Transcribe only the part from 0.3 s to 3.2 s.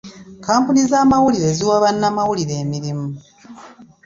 Kampuni z'amawulire ziwa bannamawulire emirimu.